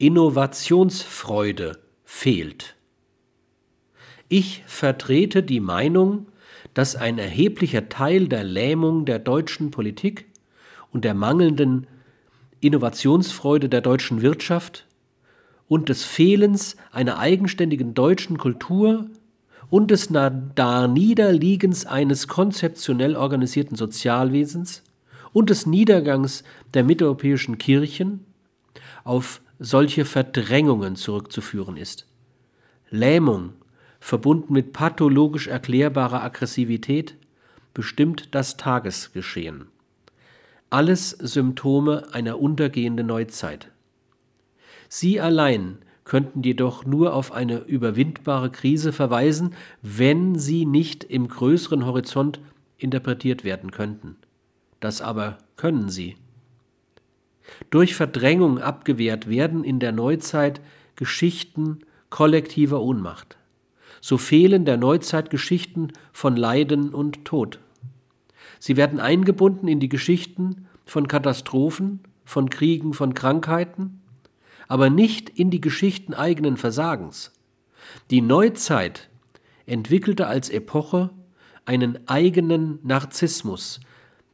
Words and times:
Innovationsfreude 0.00 1.78
fehlt. 2.06 2.74
Ich 4.30 4.62
vertrete 4.66 5.42
die 5.42 5.60
Meinung, 5.60 6.28
dass 6.72 6.96
ein 6.96 7.18
erheblicher 7.18 7.90
Teil 7.90 8.26
der 8.26 8.42
Lähmung 8.42 9.04
der 9.04 9.18
deutschen 9.18 9.70
Politik 9.70 10.24
und 10.90 11.04
der 11.04 11.12
mangelnden 11.12 11.86
Innovationsfreude 12.60 13.68
der 13.68 13.82
deutschen 13.82 14.22
Wirtschaft 14.22 14.86
und 15.68 15.90
des 15.90 16.02
Fehlens 16.02 16.78
einer 16.92 17.18
eigenständigen 17.18 17.92
deutschen 17.92 18.38
Kultur 18.38 19.04
und 19.68 19.90
des 19.90 20.08
Darniederliegens 20.08 21.84
eines 21.84 22.26
konzeptionell 22.26 23.16
organisierten 23.16 23.76
Sozialwesens 23.76 24.82
und 25.34 25.50
des 25.50 25.66
Niedergangs 25.66 26.42
der 26.72 26.84
mitteleuropäischen 26.84 27.58
Kirchen 27.58 28.24
auf 29.04 29.42
solche 29.60 30.06
Verdrängungen 30.06 30.96
zurückzuführen 30.96 31.76
ist. 31.76 32.06
Lähmung, 32.88 33.52
verbunden 34.00 34.54
mit 34.54 34.72
pathologisch 34.72 35.46
erklärbarer 35.46 36.24
Aggressivität, 36.24 37.16
bestimmt 37.74 38.34
das 38.34 38.56
Tagesgeschehen. 38.56 39.66
Alles 40.70 41.10
Symptome 41.10 42.08
einer 42.12 42.40
untergehenden 42.40 43.06
Neuzeit. 43.06 43.70
Sie 44.88 45.20
allein 45.20 45.78
könnten 46.04 46.42
jedoch 46.42 46.84
nur 46.86 47.14
auf 47.14 47.30
eine 47.30 47.58
überwindbare 47.58 48.50
Krise 48.50 48.92
verweisen, 48.92 49.54
wenn 49.82 50.38
sie 50.38 50.64
nicht 50.64 51.04
im 51.04 51.28
größeren 51.28 51.84
Horizont 51.84 52.40
interpretiert 52.78 53.44
werden 53.44 53.70
könnten. 53.70 54.16
Das 54.80 55.02
aber 55.02 55.38
können 55.56 55.90
sie. 55.90 56.16
Durch 57.70 57.94
Verdrängung 57.94 58.58
abgewehrt 58.58 59.28
werden 59.28 59.64
in 59.64 59.78
der 59.78 59.92
Neuzeit 59.92 60.60
Geschichten 60.96 61.80
kollektiver 62.10 62.80
Ohnmacht. 62.80 63.36
So 64.00 64.18
fehlen 64.18 64.64
der 64.64 64.76
Neuzeit 64.76 65.30
Geschichten 65.30 65.88
von 66.12 66.36
Leiden 66.36 66.90
und 66.94 67.24
Tod. 67.24 67.58
Sie 68.58 68.76
werden 68.76 69.00
eingebunden 69.00 69.68
in 69.68 69.80
die 69.80 69.88
Geschichten 69.88 70.66
von 70.86 71.08
Katastrophen, 71.08 72.00
von 72.24 72.50
Kriegen, 72.50 72.94
von 72.94 73.14
Krankheiten, 73.14 74.00
aber 74.68 74.90
nicht 74.90 75.30
in 75.30 75.50
die 75.50 75.60
Geschichten 75.60 76.14
eigenen 76.14 76.56
Versagens. 76.56 77.32
Die 78.10 78.20
Neuzeit 78.20 79.08
entwickelte 79.66 80.26
als 80.26 80.48
Epoche 80.48 81.10
einen 81.64 82.08
eigenen 82.08 82.78
Narzissmus, 82.82 83.80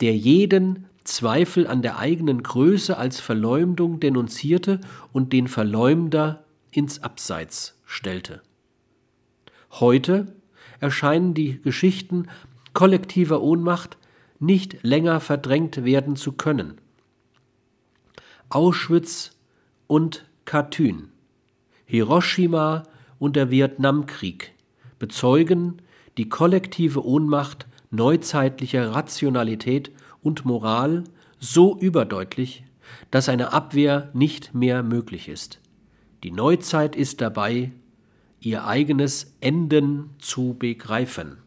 der 0.00 0.16
jeden 0.16 0.86
Zweifel 1.04 1.66
an 1.66 1.82
der 1.82 1.98
eigenen 1.98 2.42
Größe 2.42 2.96
als 2.96 3.20
Verleumdung 3.20 4.00
denunzierte 4.00 4.80
und 5.12 5.32
den 5.32 5.48
Verleumder 5.48 6.44
ins 6.70 7.02
Abseits 7.02 7.80
stellte. 7.84 8.42
Heute 9.70 10.34
erscheinen 10.80 11.34
die 11.34 11.60
Geschichten 11.60 12.28
kollektiver 12.72 13.42
Ohnmacht 13.42 13.98
nicht 14.38 14.82
länger 14.82 15.20
verdrängt 15.20 15.84
werden 15.84 16.16
zu 16.16 16.32
können. 16.32 16.80
Auschwitz 18.48 19.38
und 19.86 20.26
Katyn, 20.44 21.10
Hiroshima 21.86 22.82
und 23.18 23.36
der 23.36 23.50
Vietnamkrieg 23.50 24.52
bezeugen 24.98 25.80
die 26.18 26.28
kollektive 26.28 27.04
Ohnmacht 27.04 27.66
neuzeitlicher 27.92 28.92
Rationalität 28.92 29.92
und 30.22 30.44
Moral 30.44 31.04
so 31.38 31.78
überdeutlich, 31.78 32.64
dass 33.10 33.28
eine 33.28 33.52
Abwehr 33.52 34.10
nicht 34.12 34.54
mehr 34.54 34.82
möglich 34.82 35.28
ist. 35.28 35.60
Die 36.24 36.32
Neuzeit 36.32 36.96
ist 36.96 37.20
dabei, 37.20 37.72
ihr 38.40 38.66
eigenes 38.66 39.36
Enden 39.40 40.10
zu 40.18 40.54
begreifen. 40.54 41.38